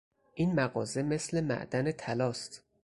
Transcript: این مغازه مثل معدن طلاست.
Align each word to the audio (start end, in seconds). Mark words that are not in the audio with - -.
این 0.35 0.53
مغازه 0.55 1.03
مثل 1.03 1.41
معدن 1.41 1.91
طلاست. 1.91 2.63